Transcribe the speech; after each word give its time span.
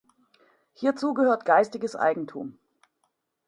Hierzu 0.73 1.13
gehört 1.13 1.45
geistiges 1.45 1.95
Eigentum. 1.95 2.57